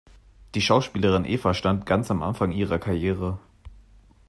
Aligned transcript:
Die 0.55 0.61
Schauspielerin 0.61 1.25
Eva 1.25 1.53
stand 1.53 1.85
ganz 1.85 2.09
am 2.09 2.23
Anfang 2.23 2.51
ihrer 2.51 2.79
Karriere. 2.79 3.37